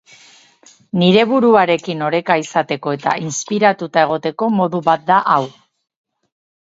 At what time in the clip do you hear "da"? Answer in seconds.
5.11-5.21